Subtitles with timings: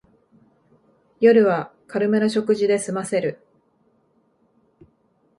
[1.19, 3.39] 夜は軽めの食事ですませる